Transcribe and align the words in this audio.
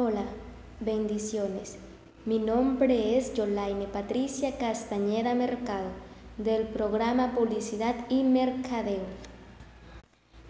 Hola, 0.00 0.26
bendiciones. 0.78 1.76
Mi 2.24 2.38
nombre 2.38 3.18
es 3.18 3.34
Yolaine 3.34 3.88
Patricia 3.88 4.56
Castañeda 4.56 5.34
Mercado 5.34 5.88
del 6.36 6.68
programa 6.68 7.34
Publicidad 7.34 7.96
y 8.08 8.22
Mercadeo. 8.22 9.02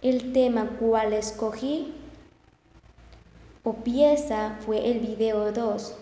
El 0.02 0.34
tema 0.34 0.68
cual 0.78 1.14
escogí 1.14 1.94
o 3.64 3.72
pieza 3.72 4.58
fue 4.66 4.90
el 4.90 5.00
video 5.00 5.50
2, 5.50 5.94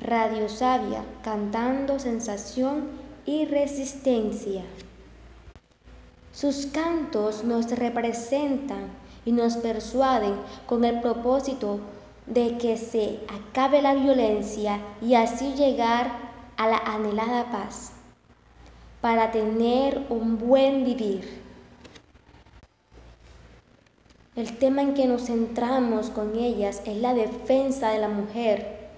Radio 0.00 0.48
Sabia, 0.48 1.04
cantando 1.22 1.98
sensación 1.98 2.88
y 3.26 3.44
resistencia. 3.44 4.62
Sus 6.32 6.64
cantos 6.64 7.44
nos 7.44 7.70
representan 7.72 8.88
y 9.26 9.32
nos 9.32 9.58
persuaden 9.58 10.32
con 10.64 10.86
el 10.86 11.02
propósito 11.02 11.80
de 12.30 12.58
que 12.58 12.76
se 12.76 13.18
acabe 13.28 13.82
la 13.82 13.94
violencia 13.94 14.80
y 15.02 15.14
así 15.14 15.54
llegar 15.54 16.30
a 16.56 16.68
la 16.68 16.78
anhelada 16.78 17.50
paz, 17.50 17.92
para 19.00 19.32
tener 19.32 20.06
un 20.10 20.38
buen 20.38 20.84
vivir. 20.84 21.42
El 24.36 24.58
tema 24.58 24.82
en 24.82 24.94
que 24.94 25.06
nos 25.06 25.26
centramos 25.26 26.10
con 26.10 26.36
ellas 26.36 26.82
es 26.86 26.96
la 26.98 27.14
defensa 27.14 27.90
de 27.90 27.98
la 27.98 28.08
mujer, 28.08 28.90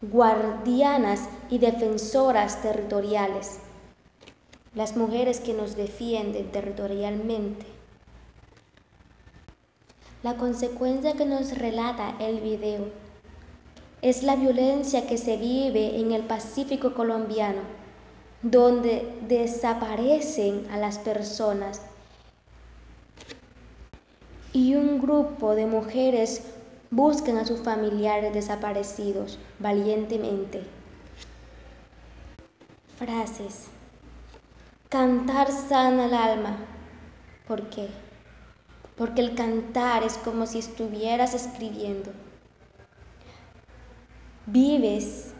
guardianas 0.00 1.28
y 1.50 1.58
defensoras 1.58 2.62
territoriales, 2.62 3.58
las 4.76 4.96
mujeres 4.96 5.40
que 5.40 5.52
nos 5.52 5.76
defienden 5.76 6.52
territorialmente. 6.52 7.77
La 10.22 10.36
consecuencia 10.36 11.12
que 11.12 11.24
nos 11.24 11.56
relata 11.56 12.14
el 12.18 12.40
video 12.40 12.90
es 14.02 14.24
la 14.24 14.34
violencia 14.34 15.06
que 15.06 15.16
se 15.16 15.36
vive 15.36 16.00
en 16.00 16.10
el 16.10 16.22
Pacífico 16.22 16.94
colombiano, 16.94 17.60
donde 18.42 19.16
desaparecen 19.28 20.66
a 20.72 20.76
las 20.76 20.98
personas 20.98 21.82
y 24.52 24.74
un 24.74 25.00
grupo 25.00 25.54
de 25.54 25.66
mujeres 25.66 26.42
buscan 26.90 27.36
a 27.36 27.44
sus 27.44 27.60
familiares 27.60 28.34
desaparecidos 28.34 29.38
valientemente. 29.60 30.62
Frases. 32.96 33.66
Cantar 34.88 35.52
sana 35.52 36.06
el 36.06 36.14
alma. 36.14 36.56
¿Por 37.46 37.68
qué? 37.68 37.88
Porque 38.98 39.22
el 39.22 39.36
cantar 39.36 40.02
es 40.02 40.18
como 40.18 40.46
si 40.46 40.58
estuvieras 40.58 41.32
escribiendo. 41.32 42.10
Vives 44.46 45.32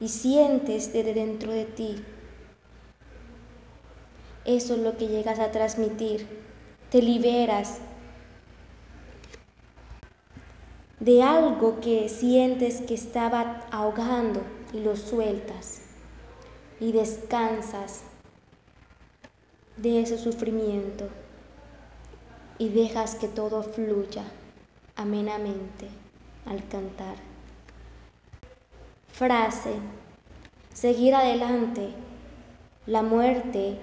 y 0.00 0.08
sientes 0.08 0.92
desde 0.92 1.14
dentro 1.14 1.52
de 1.52 1.66
ti. 1.66 2.04
Eso 4.44 4.74
es 4.74 4.80
lo 4.80 4.96
que 4.96 5.06
llegas 5.06 5.38
a 5.38 5.52
transmitir. 5.52 6.26
Te 6.90 7.00
liberas 7.00 7.78
de 10.98 11.22
algo 11.22 11.78
que 11.80 12.08
sientes 12.08 12.80
que 12.80 12.94
estaba 12.94 13.66
ahogando 13.70 14.42
y 14.72 14.80
lo 14.80 14.96
sueltas 14.96 15.82
y 16.80 16.90
descansas 16.90 18.02
de 19.76 20.02
ese 20.02 20.18
sufrimiento 20.18 21.08
y 22.60 22.68
dejas 22.68 23.14
que 23.14 23.26
todo 23.26 23.62
fluya 23.62 24.22
amenamente 24.94 25.88
al 26.44 26.62
cantar. 26.68 27.16
Frase, 29.08 29.76
seguir 30.74 31.14
adelante, 31.14 31.88
la 32.84 33.02
muerte 33.02 33.78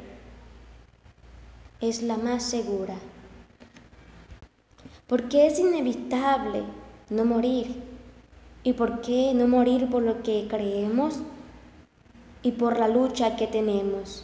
es 1.81 2.03
la 2.03 2.17
más 2.17 2.43
segura, 2.43 2.93
porque 5.07 5.47
es 5.47 5.57
inevitable 5.57 6.61
no 7.09 7.25
morir. 7.25 7.83
¿Y 8.63 8.73
por 8.73 9.01
qué 9.01 9.31
no 9.33 9.47
morir 9.47 9.89
por 9.89 10.03
lo 10.03 10.21
que 10.21 10.45
creemos 10.47 11.21
y 12.43 12.51
por 12.51 12.77
la 12.77 12.87
lucha 12.89 13.37
que 13.37 13.47
tenemos? 13.47 14.23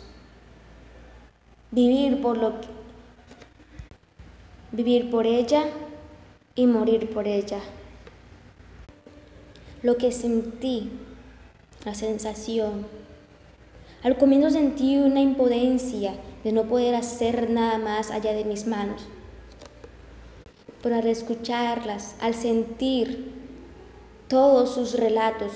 Vivir 1.71 2.21
por 2.21 2.37
lo 2.37 2.61
que 2.61 2.82
vivir 4.73 5.09
por 5.09 5.25
ella 5.25 5.63
y 6.55 6.67
morir 6.67 7.13
por 7.13 7.27
ella. 7.27 7.59
Lo 9.83 9.97
que 9.97 10.11
sentí, 10.11 10.91
la 11.85 11.95
sensación. 11.95 12.85
Al 14.03 14.17
comienzo 14.17 14.49
sentí 14.49 14.97
una 14.97 15.21
impotencia 15.21 16.15
de 16.43 16.51
no 16.51 16.63
poder 16.63 16.95
hacer 16.95 17.49
nada 17.49 17.77
más 17.77 18.11
allá 18.11 18.33
de 18.33 18.43
mis 18.43 18.67
manos. 18.67 19.03
Pero 20.81 20.95
al 20.95 21.07
escucharlas, 21.07 22.15
al 22.19 22.33
sentir 22.33 23.31
todos 24.27 24.73
sus 24.73 24.99
relatos 24.99 25.53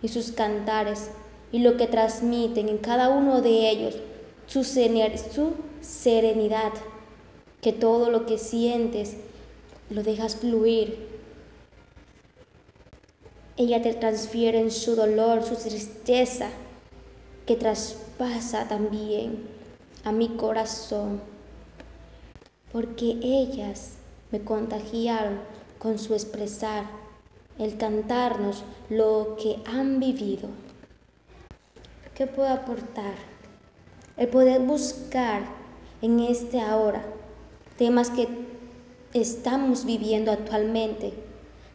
y 0.00 0.08
sus 0.08 0.32
cantares 0.32 1.10
y 1.52 1.58
lo 1.58 1.76
que 1.76 1.88
transmiten 1.88 2.68
en 2.68 2.78
cada 2.78 3.08
uno 3.08 3.42
de 3.42 3.68
ellos, 3.68 3.96
su, 4.46 4.64
serenidad, 4.64 6.72
que 7.60 7.72
todo 7.72 8.10
lo 8.10 8.26
que 8.26 8.38
sientes 8.38 9.16
lo 9.90 10.02
dejas 10.02 10.36
fluir. 10.36 11.08
Ella 13.56 13.82
te 13.82 13.92
transfiere 13.92 14.58
en 14.58 14.70
su 14.70 14.94
dolor, 14.94 15.42
su 15.42 15.56
tristeza, 15.56 16.48
que 17.46 17.56
traspasa 17.56 18.66
también 18.68 19.46
a 20.04 20.12
mi 20.12 20.28
corazón, 20.28 21.20
porque 22.72 23.18
ellas 23.22 23.94
me 24.30 24.40
contagiaron 24.40 25.40
con 25.78 25.98
su 25.98 26.14
expresar, 26.14 26.84
el 27.58 27.76
cantarnos 27.76 28.64
lo 28.88 29.36
que 29.42 29.56
han 29.66 30.00
vivido. 30.00 30.48
¿Qué 32.14 32.26
puedo 32.26 32.48
aportar? 32.48 33.14
El 34.16 34.28
poder 34.28 34.60
buscar 34.60 35.42
en 36.00 36.20
este 36.20 36.60
ahora 36.60 37.04
temas 37.80 38.10
que 38.10 38.28
estamos 39.14 39.86
viviendo 39.86 40.30
actualmente. 40.30 41.14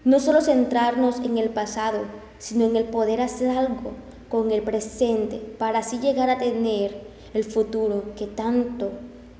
No 0.03 0.19
solo 0.19 0.39
centrarnos 0.39 1.19
en 1.21 1.39
el 1.39 1.49
pasado, 1.49 2.01
sino 2.37 2.65
en 2.65 2.75
el 2.75 2.83
poder 2.83 3.21
hacer 3.21 3.49
algo 3.49 3.93
con 4.29 4.51
el 4.51 4.61
presente 4.61 5.37
para 5.57 5.79
así 5.79 5.97
llegar 5.97 6.29
a 6.29 6.37
tener 6.37 6.95
el 7.33 7.43
futuro 7.43 8.13
que 8.15 8.27
tanto 8.27 8.91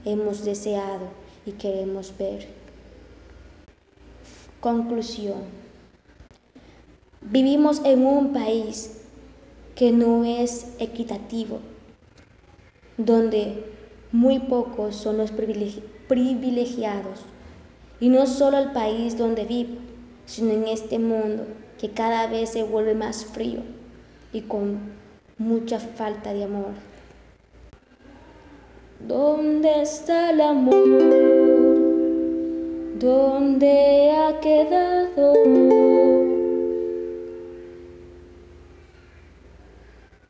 hemos 0.06 0.44
deseado 0.44 1.06
y 1.46 1.52
queremos 1.52 2.12
ver. 2.18 2.48
Conclusión. 4.60 5.44
Vivimos 7.22 7.80
en 7.86 8.08
un 8.08 8.34
país 8.34 9.04
que 9.76 9.92
no 9.92 10.24
es 10.26 10.74
equitativo, 10.80 11.60
donde 12.98 13.64
muy 14.12 14.40
pocos 14.40 14.96
son 14.96 15.18
los 15.18 15.30
privilegiados. 15.30 15.95
Y 18.00 18.10
no 18.10 18.28
solo 18.28 18.58
el 18.58 18.72
país 18.72 19.18
donde 19.18 19.46
vivo, 19.46 19.76
sino 20.26 20.52
en 20.52 20.68
este 20.68 21.00
mundo 21.00 21.46
que 21.80 21.90
cada 21.90 22.28
vez 22.28 22.50
se 22.50 22.64
vuelve 22.64 22.94
más 22.94 23.26
frío 23.26 23.62
y 24.34 24.42
con 24.42 24.80
mucha 25.38 25.80
falta 25.80 26.34
de 26.34 26.44
amor. 26.44 26.74
¿Dónde 29.08 29.82
está 29.82 30.32
el 30.32 30.42
amor? 30.42 30.76
¿Dónde 33.00 34.12
ha 34.12 34.40
quedado? 34.40 35.34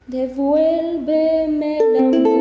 Devuélveme 0.08 1.78
el 1.78 1.98
amor. 1.98 2.36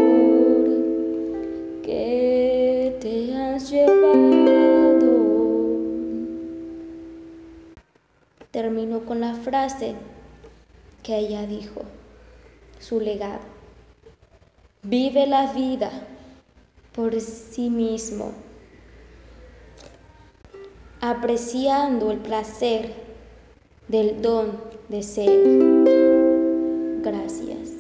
Terminó 8.51 9.05
con 9.05 9.21
la 9.21 9.35
frase 9.35 9.95
que 11.03 11.19
ella 11.19 11.47
dijo, 11.47 11.83
su 12.81 13.01
legado. 13.01 13.43
Vive 14.85 15.27
la 15.27 15.53
vida 15.53 15.91
por 16.95 17.21
sí 17.21 17.69
mismo, 17.69 18.33
apreciando 21.03 22.11
el 22.11 22.21
placer 22.21 22.91
del 23.89 24.23
don 24.23 24.59
de 24.89 25.03
ser. 25.03 25.43
Gracias. 27.03 27.74